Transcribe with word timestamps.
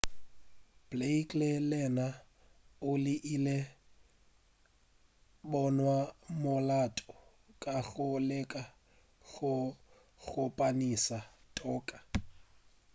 blake 0.89 1.33
le 1.39 1.47
yena 1.75 2.07
o 2.89 2.91
ile 3.35 3.57
a 3.69 3.71
bonwa 5.49 5.97
molato 6.41 7.05
ka 7.61 7.75
go 7.91 8.07
leka 8.29 8.61
go 9.31 9.53
kgopamiša 10.21 11.19
toka 11.57 11.97